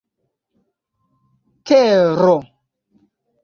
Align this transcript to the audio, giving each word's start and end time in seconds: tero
tero 1.67 2.35